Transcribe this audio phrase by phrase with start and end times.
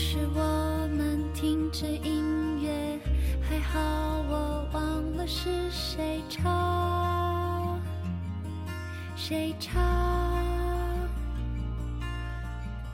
[0.00, 0.42] 是我
[0.96, 3.00] 们听着音乐，
[3.40, 3.80] 还好
[4.30, 7.80] 我忘了是谁唱，
[9.16, 9.82] 谁唱。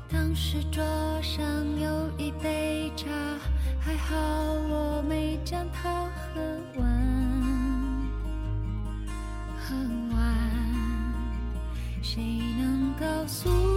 [0.09, 0.83] 当时桌
[1.21, 1.45] 上
[1.79, 3.07] 有一杯茶，
[3.79, 4.15] 还好
[4.71, 6.41] 我没将它喝
[6.81, 6.89] 完，
[9.61, 9.77] 喝
[10.17, 10.35] 完。
[12.01, 12.23] 谁
[12.59, 13.74] 能告诉？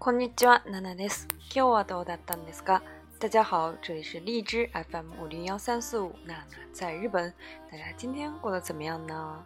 [0.00, 1.26] こんにちは、ナナです。
[1.52, 2.82] 今日はどうだったですか？
[3.18, 7.34] 大家好，这里是荔枝 FM 五零幺三四五，娜娜在日本。
[7.68, 9.44] 大家今天过得怎么样呢？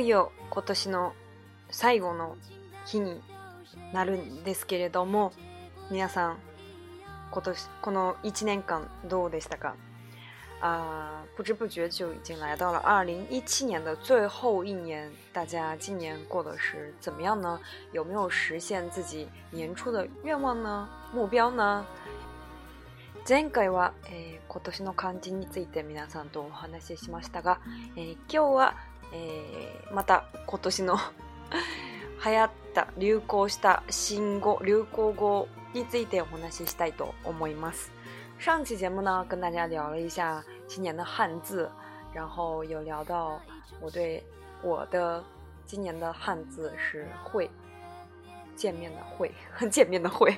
[0.00, 1.12] いよ今年の
[1.70, 2.36] 最後の
[2.86, 3.20] 日に
[3.92, 5.32] なるんですけれども
[5.90, 6.36] 皆さん
[7.30, 9.76] 今年この1年間どうでしたか
[10.62, 17.58] あ u 不知不觉就已经来到了二零一七年的最后一年，大家今年过得是怎么样呢？
[17.92, 20.86] 有没有实现自己年初的愿望呢？
[21.14, 21.82] 目标呢？
[23.24, 27.58] 前回は、えー、今年の漢字について皆さんとお話ししましたが、
[27.96, 28.74] えー、今日は、
[29.14, 29.49] えー、
[29.92, 30.96] また今年の
[32.24, 37.90] 流行った流行した新語流行語についてお話ししたいと思います。
[38.38, 41.68] 上期节目呢，跟大家聊了一下今年的汉字，
[42.14, 43.40] 然后有聊到
[43.80, 44.22] 我对
[44.62, 45.22] 我的
[45.66, 47.50] 今年的汉字是“会”，
[48.56, 49.32] 见面的“会”，
[49.68, 50.36] 见面的“会”，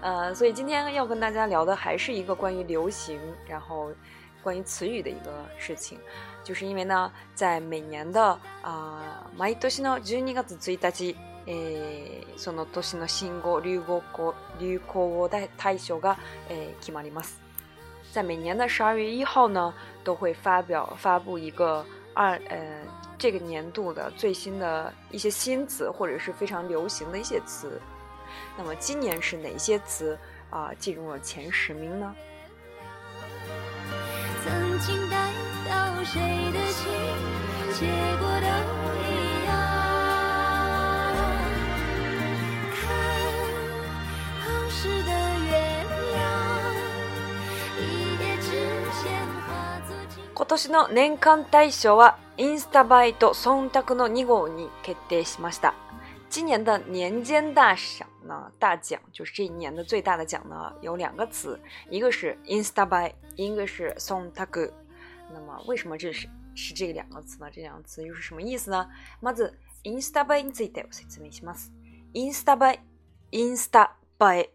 [0.00, 3.92] 呃，所以今天要跟大家聊的还是一个关于流行，然后
[4.42, 5.98] 关于词语的一个事情，
[6.42, 16.16] 就是因为呢，在每年的啊，毎年の十二月一日、えー、その年の新語流行語流行語大大賞が、
[16.48, 17.40] えー、決まります。
[18.12, 19.72] 在每年的十二月一号呢，
[20.04, 22.58] 都会发表发布一个二呃
[23.18, 27.80] 这个年度的最新的一些新词，或者是非常流行的一些词。
[28.58, 30.16] 那么今年是哪些词
[30.50, 32.14] 啊、进入了前十名呢？
[34.44, 35.16] 曾经带
[35.70, 36.90] 到谁的心，
[37.74, 37.86] 结
[38.16, 38.46] 果都
[38.98, 39.54] 一样。
[42.74, 42.82] 看
[44.44, 46.34] 后世的月亮，
[47.78, 48.50] 一夜之
[49.00, 49.16] 间
[49.46, 55.74] 化作今年の年間大賞はインスタ映えと忖度の2号に決定しました。
[56.32, 61.60] 今年的年间大赏呢，大奖就是这一年的最大的奖呢，有两个词，
[61.90, 64.72] 一个是 Insta Buy，一个是 Song Tag。
[65.30, 66.26] 那么为什么这是
[66.56, 67.50] 是这两个词呢？
[67.52, 68.88] 这两个词又是什么意思呢？
[69.20, 69.52] まず
[69.84, 71.70] Insta b y について説明します。
[72.14, 72.80] インスタバイ、
[73.30, 74.48] インスタバイ。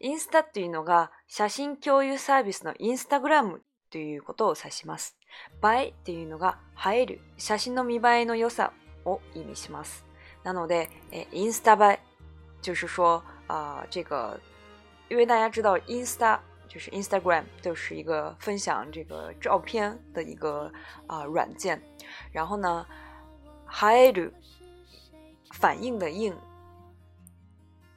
[0.00, 5.16] インスタっていうのが写真共有サービスのインスタグラムということを指します。
[5.60, 6.58] バイっていうのが
[6.92, 8.72] 映える、写真の見栄えの良さ
[9.04, 10.05] を意味します。
[10.46, 11.98] なので、哎 i n s t a r
[12.62, 14.38] 就是说啊，这个，
[15.08, 20.70] 因为大家知道，Insta 就是 Instagram，就是一个分享这个照片的一个
[21.08, 21.82] 啊软件。
[22.30, 22.86] 然后呢
[23.66, 24.30] h i d e u
[25.52, 26.32] 反应的应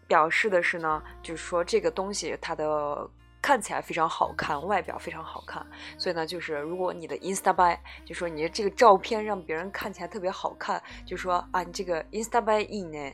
[0.07, 3.07] 表示的是呢，就是说这个东西它的。
[3.41, 5.65] 看起来非常好看，外表非常好看，
[5.97, 13.13] 所以呢，就是如果你的 Insta by，就说你的这个照片让别人看起来特别好看，就说啊，你这个 Insta by in 呢，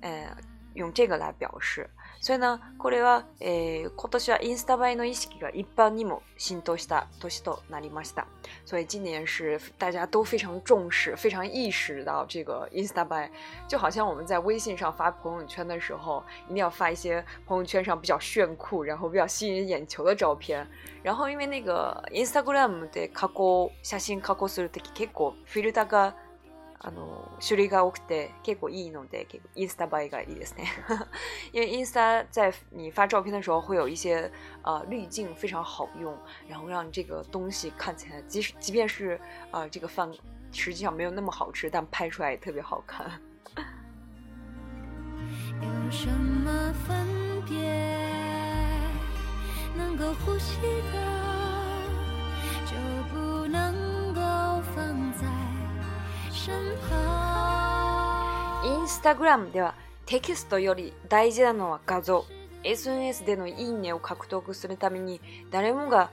[0.00, 0.34] 呃，
[0.74, 1.88] 用这个来表示。
[2.20, 8.26] 所以呢，これは今年はインスタ映えの意識が一般にも浸透した年となりました。
[8.64, 13.28] 所以今年是大家都非常重视、非常意识到这个 Instagram，
[13.68, 20.66] 就好像我们在微信上发朋友圈的时候，一定要发一些朋友圈上比较炫酷、然后比较吸引眼球的照片。
[21.02, 26.14] 然后因为那个 Instagram 的カコ写真カコするとき結構フィルターが
[26.80, 30.68] あの種類が多くて結構いいので、インスタバイがいいですね。
[31.52, 34.30] 因为インスタ在你发照片的时候，会有一些
[34.62, 36.16] 呃滤镜非常好用，
[36.48, 39.18] 然后让这个东西看起来即使即便是
[39.50, 40.10] 呃这个饭
[40.52, 43.20] 实际上没有那么好吃，但拍出也特别好看。
[56.48, 56.78] イン
[58.88, 59.74] スタグラムでは
[60.06, 62.24] テキストより大事なのは画像
[62.62, 65.20] SNS でのいいねを獲得するために
[65.50, 66.10] 誰もが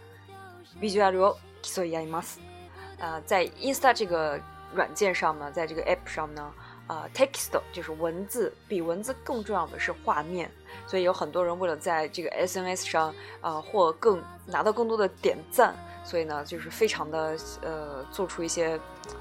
[0.81, 2.39] ビジュアルを競い合います。
[2.99, 4.39] 啊、在 Insta 这个
[4.73, 6.51] 软件上呢，在这个 App 上呢，
[6.87, 10.51] 啊，text 就是文字，比文字更重要的是画面，
[10.85, 18.79] 所以有很多人为了在这个 SNS 上啊，或更拿到更多的点赞，所以呢，就是非常的呃，做出一些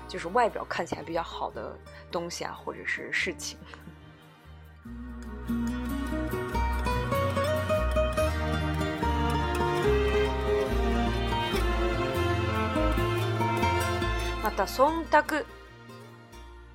[0.08, 1.72] 就是外表看起来比较好的
[2.10, 3.58] 东西啊，或者是事情。
[14.42, 15.22] また忖度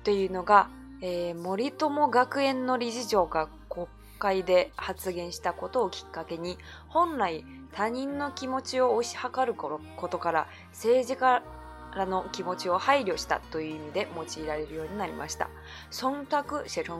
[0.02, 0.70] というのが。
[1.00, 3.86] えー、森友学園の理事長が国
[4.18, 6.58] 会で発言したことをきっかけに
[6.88, 9.78] 本来他人の気持ちを推し量るこ
[10.08, 11.42] とから政治家
[11.94, 14.08] らの気持ちを配慮したという意味で
[14.38, 15.48] 用いられるようになりました
[15.92, 16.98] 忖度写成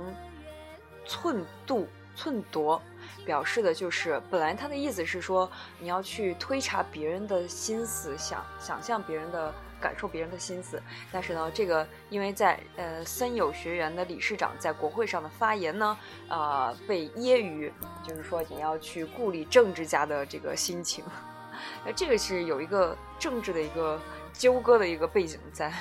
[1.04, 2.80] 寸度寸度
[3.26, 5.50] 表示的就是本来他的意思是说
[5.80, 10.80] 你要去推察别人的心思想想象别人的感受别人的心思，
[11.10, 15.96] 但是呢，这个因为在呃森友学员的理事长在国会上的发言呢，
[16.28, 17.70] 呃被揶揄，
[18.06, 21.04] 就是说你要去顾虑政治家的这个心情，
[21.84, 24.00] 那这个是有一个政治的一个
[24.32, 25.72] 纠葛的一个背景在。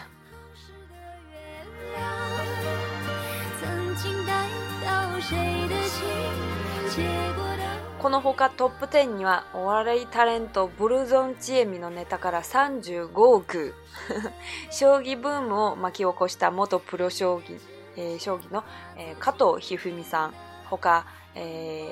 [5.19, 7.56] 谁的心
[7.99, 13.73] このほかトップ10にはお笑いタレントブルゾンチエミのネタから35億
[14.69, 17.59] 将棋ブームを巻き起こした元プロ将棋,、
[17.95, 18.63] えー、将棋の、
[18.97, 20.33] えー、加藤一二三さん
[20.69, 21.87] ほか、え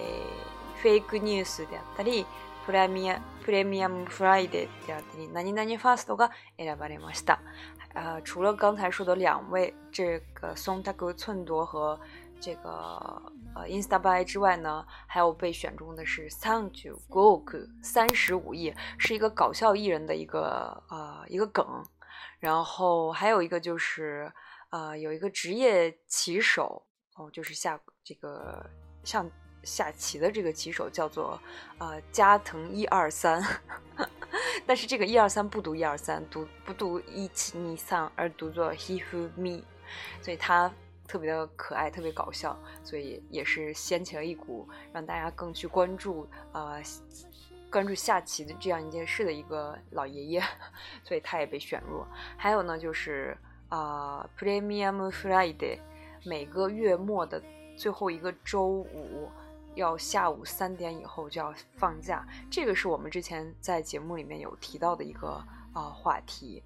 [0.76, 2.28] ー、フェイクニュースであったり
[2.68, 7.40] プレミアプレミアムフライデーであったり何々ファーストが選ばれました。
[7.98, 11.98] 呃，除了刚才说的两位，这个松田寸和
[12.46, 12.70] 这个
[13.56, 21.66] 呃 i n s t a b r a 之外呢，还有被选中的是 Sangju g o g 三十五亿是一个搞笑艺人的一个呃一个梗，
[22.40, 24.32] 然后还有一个就是
[24.70, 28.64] 啊，有一个职业棋手哦，就是下这个
[29.04, 29.28] 像。
[29.64, 31.42] 下棋的这个棋手叫做
[31.80, 33.42] 呃，加藤一二三，
[34.64, 39.64] 但是这个一二三不读一二三，读不读一七二三而读作 Hefu Mi，
[40.22, 40.72] 所以他。
[41.08, 46.78] 特别的可爱，特别搞笑，所以也是掀起了一股让大家更去关注啊，
[47.72, 50.44] 关注下棋的这样一件事的一个老爷爷，
[51.04, 52.04] 所以他也被选入。
[52.38, 53.38] 还有呢，就是
[53.70, 55.78] 啊，Premium Friday，
[56.26, 57.42] 每个月末的
[57.78, 59.30] 最后一个周五
[59.76, 65.40] 要下午三点以后就要放假，这个是我们之前在节目里面有提到的一个
[65.74, 66.64] 啊话题。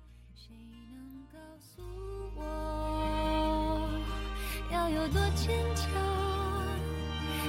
[4.72, 5.88] 要有多坚强，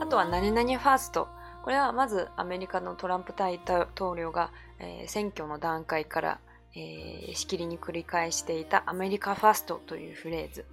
[0.00, 1.28] あとは何々ファースト。
[1.62, 3.60] これはまずアメリカのトランプ大
[3.94, 4.50] 統領が、
[4.80, 6.38] えー、選挙の段階から、
[6.74, 10.64] えー、しきりに繰り返していたアメリカファーストというフレーズ。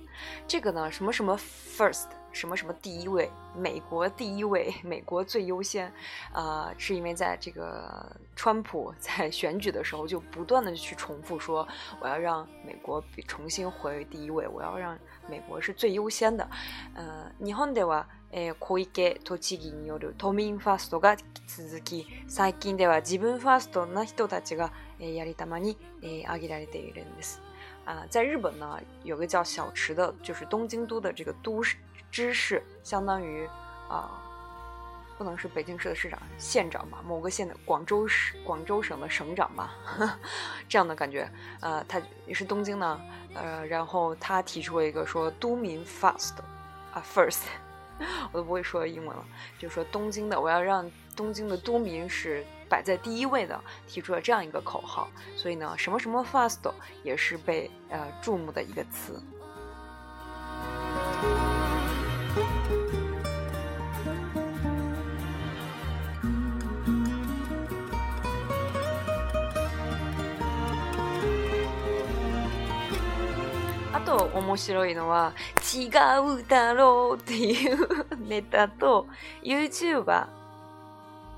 [0.48, 2.19] 这个呢、什么什么 first。
[2.32, 5.92] 什么什么第一位，美国第一位，美国最优先，
[6.34, 8.06] 呃，是因为在这个
[8.36, 11.68] 川普在选举的时候就不断的去重复说，
[12.00, 14.98] 我要让美国重新回第一位，我要让
[15.30, 16.48] 美国是最优先的。
[16.96, 21.18] 嗯，日本では小池都知事による都民ファーストが
[21.48, 24.70] 続き、最近では自分ファーストな人たちが
[25.00, 25.76] やりたまに
[26.26, 27.40] 挙げられているんです。
[27.86, 31.64] 啊，在日本呢，有个叫小池的，就是东京都的这个都。
[32.12, 33.48] 知事相当于
[33.88, 34.10] 啊，
[35.18, 37.02] 不能是北京市的市长、县长吧？
[37.08, 39.76] 某个县的，广州市、广州省的省长吧，
[40.68, 41.30] 这样的感觉。
[41.62, 43.00] 呃，他也是东京呢，
[43.36, 46.34] 呃，然后他提出了一个说“都民 fast”，
[46.94, 47.44] 啊，first，
[48.32, 49.26] 我都不会说英文了，
[49.58, 55.08] 就说东京的，我要让东京的都民是摆在第一位的，提出了这样一个口号。
[55.36, 56.58] 所以呢，什么什么 fast
[57.04, 59.20] 也是被呃注目的一个词。
[74.00, 75.34] と面白いのは、
[75.76, 77.78] 違うだろうっていう
[78.28, 79.08] ネタと、
[79.44, 80.28] YouTuber、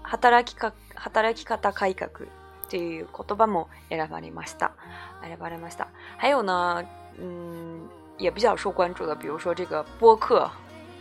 [0.04, 2.14] 働きか、働き方改革っ
[2.70, 4.72] ていう言葉も選ばれました。
[5.22, 5.88] 選ばれました。
[6.18, 6.84] 还有呢、
[7.20, 7.90] うん、
[8.20, 10.50] 也比较受关注的、比如说这个播客。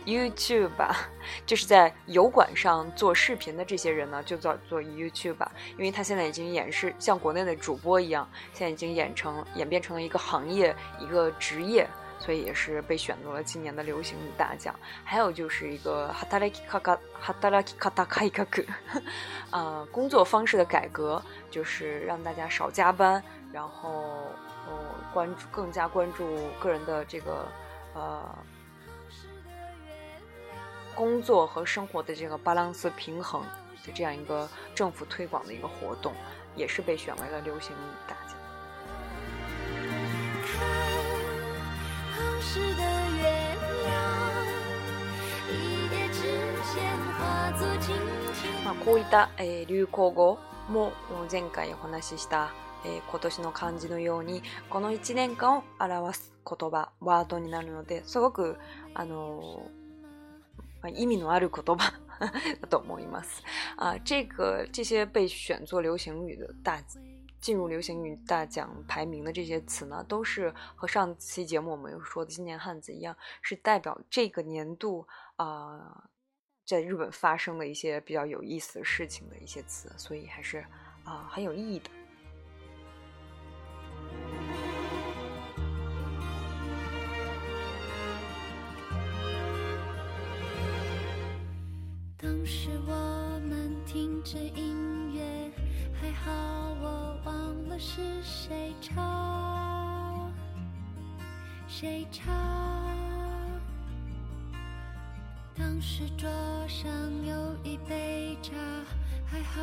[0.05, 1.09] YouTube 吧，
[1.45, 11.87] 就是在油管上做视频的这些人呢，就叫做 YouTube 吧，因为他现在已经演示像国内的主播一样，现在已经演成演变成了一个行业，一个职业，
[12.19, 14.73] 所以也是被选作了今年的流行大奖。
[15.03, 17.61] 还有就是一个 Hatalki kaka h a t a
[18.05, 18.67] k i kataka k a
[19.59, 23.89] 啊，工作方式的改革就是让大家少加班，然后
[24.67, 26.25] 哦关注更加关注
[26.59, 27.45] 个人的这个
[27.93, 28.21] 呃。
[31.01, 33.41] 工作和生活的这个巴朗斯平衡
[33.81, 36.13] 的这样一个政府推广的一个活动，
[36.55, 37.75] 也是被选为了流行
[38.07, 38.37] 大奖。
[42.77, 42.83] 的
[43.17, 43.57] 月
[48.63, 50.37] まあこういった、えー、流行語
[50.69, 50.91] も
[51.31, 52.53] 前回お話しした、
[52.85, 58.55] えー、今年の漢字のようにこの1年間を表す言葉ワードになるのですごく
[58.93, 59.80] あのー
[60.81, 61.85] 啊，イミノアリコトバ
[62.19, 62.33] な
[62.67, 63.43] どもあります。
[63.77, 66.81] 啊，这个这些被选作流行语的大
[67.39, 75.07] 进入流行语大奖排名的这些词呢，都是和上期节目我们又说的“今年汉字”一样，是代表这个年度
[75.37, 76.03] 啊
[76.65, 80.65] 在日本发生的一些比较有意思的事情的一些词，所以还是
[81.03, 81.89] 啊很有意义的。
[94.23, 95.51] 着音乐，
[95.99, 96.29] 还好
[96.81, 100.31] 我忘了是谁唱，
[101.67, 102.29] 谁唱。
[105.57, 106.29] 当时桌
[106.67, 106.85] 上
[107.25, 108.51] 有一杯茶，
[109.25, 109.61] 还好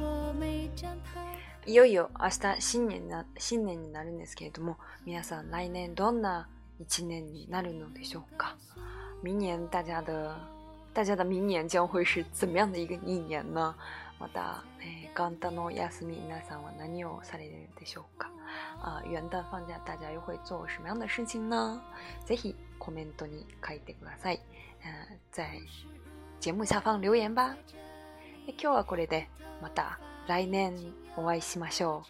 [0.00, 1.20] 我没将它。
[1.66, 6.46] いよいよ明日新年な新年になるんですけれども皆さん来年どんな
[6.78, 8.54] 一年になるのでしょうか
[9.20, 10.36] 明年大家的
[10.96, 13.74] 大家的明年将会是怎么样的一个一年呢？
[14.18, 18.28] また、えー、元旦の休み、皆さんは何をされるでしょうか？
[18.80, 21.82] 啊、呃，元旦放假大家又会做什么样的事情呢？
[22.26, 24.38] ぜひコメントに書いてください。
[24.84, 25.60] 嗯、呃，在
[26.40, 27.54] 节目下方留言吧。
[28.56, 29.28] 今日はこれで
[29.60, 29.98] また
[30.28, 30.72] 来年
[31.14, 32.04] お会いしましょ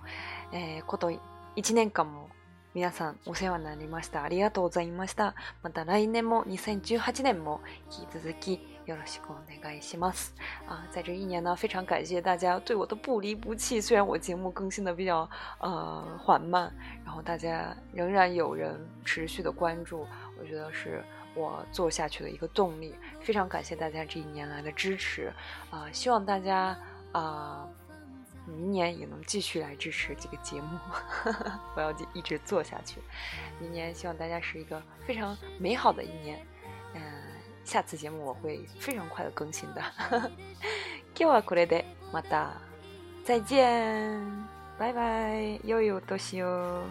[0.53, 0.57] う。
[0.57, 1.11] えー、こと
[1.57, 2.29] 一年間も
[2.73, 4.23] 皆さんお世話になりました。
[4.23, 5.35] ありがとうございました。
[5.65, 8.61] また来年も2018年も引き続き
[9.07, 10.33] しくお願いします。
[10.67, 13.81] 啊，在这一年呢，非常感谢大家对我的不离不弃。
[13.81, 15.29] 虽然我节目更新的比较
[15.61, 16.73] 呃缓慢，
[17.05, 20.07] 然后大家仍然有人持续的关注，
[20.39, 21.03] 我觉得是
[21.35, 22.95] 我做下去的一个动力。
[23.21, 25.33] 非常感谢大家这一年来的支持
[25.71, 26.79] 啊，希望大家
[27.13, 27.67] 啊，
[28.47, 30.79] 明年也能继续来支持这个节目，
[31.75, 33.01] 我要一直做下去。
[33.61, 36.39] 明年希望大家是一个非常美好的一年。
[37.67, 40.31] 下次节目我会非常快的更新的，哈，
[41.15, 41.55] 叫啊苦
[43.25, 44.25] 再见，
[44.79, 46.85] 拜拜，又有多西哦。